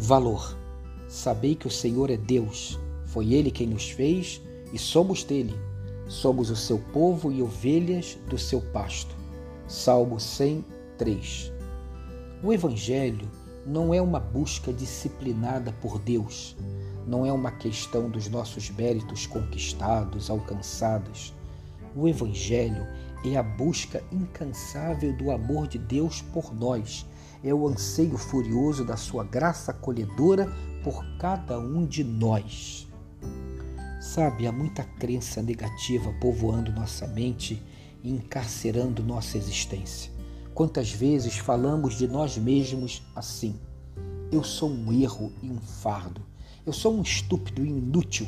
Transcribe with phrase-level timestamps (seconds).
[0.00, 0.56] Valor.
[1.08, 2.78] Sabei que o Senhor é Deus.
[3.06, 4.40] Foi Ele quem nos fez
[4.72, 5.52] e somos dele.
[6.06, 9.16] Somos o seu povo e ovelhas do seu pasto.
[9.66, 11.52] Salmo 103.
[12.44, 13.28] O Evangelho
[13.66, 16.56] não é uma busca disciplinada por Deus,
[17.04, 21.34] não é uma questão dos nossos méritos conquistados, alcançados.
[21.96, 22.86] O Evangelho
[23.24, 27.04] é a busca incansável do amor de Deus por nós,
[27.42, 30.52] é o anseio furioso da sua graça acolhedora
[30.82, 32.88] por cada um de nós.
[34.00, 37.62] Sabe, há muita crença negativa povoando nossa mente
[38.02, 40.10] e encarcerando nossa existência.
[40.54, 43.56] Quantas vezes falamos de nós mesmos assim?
[44.30, 46.20] Eu sou um erro e um fardo.
[46.66, 48.26] Eu sou um estúpido e inútil.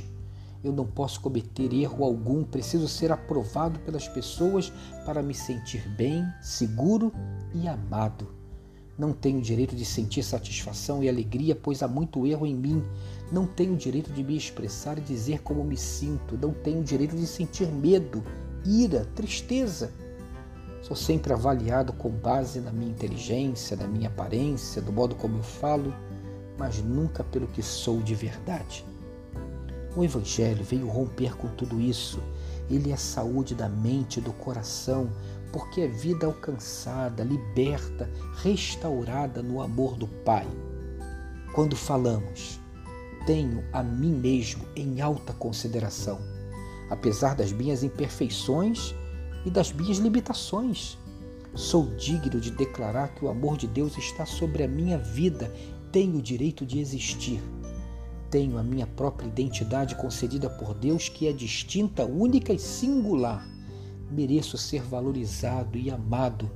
[0.63, 4.73] Eu não posso cometer erro algum, preciso ser aprovado pelas pessoas
[5.05, 7.13] para me sentir bem, seguro
[7.55, 8.40] e amado.
[9.01, 12.85] Não tenho direito de sentir satisfação e alegria, pois há muito erro em mim.
[13.33, 16.37] Não tenho direito de me expressar e dizer como me sinto.
[16.37, 18.23] Não tenho direito de sentir medo,
[18.63, 19.91] ira, tristeza.
[20.83, 25.43] Sou sempre avaliado com base na minha inteligência, na minha aparência, do modo como eu
[25.43, 25.95] falo,
[26.59, 28.85] mas nunca pelo que sou de verdade.
[29.97, 32.23] O Evangelho veio romper com tudo isso.
[32.69, 35.11] Ele é saúde da mente e do coração,
[35.53, 38.11] porque é vida alcançada, liberta,
[38.43, 40.47] restaurada no amor do Pai.
[41.55, 42.61] Quando falamos,
[43.27, 46.21] tenho a mim mesmo em alta consideração,
[46.89, 48.95] apesar das minhas imperfeições
[49.45, 50.97] e das minhas limitações.
[51.55, 55.53] Sou digno de declarar que o amor de Deus está sobre a minha vida,
[55.91, 57.43] tenho o direito de existir.
[58.31, 63.45] Tenho a minha própria identidade concedida por Deus, que é distinta, única e singular
[64.11, 66.51] mereço ser valorizado e amado.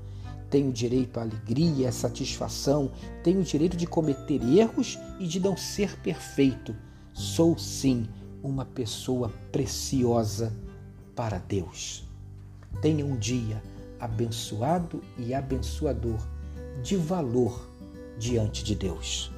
[0.51, 2.91] Tenho direito à alegria, à satisfação,
[3.23, 6.75] tenho direito de cometer erros e de não ser perfeito.
[7.13, 8.07] Sou sim
[8.43, 10.53] uma pessoa preciosa
[11.17, 12.05] para Deus.
[12.81, 13.63] Tenha um dia
[13.99, 16.19] abençoado e abençoador,
[16.83, 17.71] de valor
[18.19, 19.33] diante de Deus.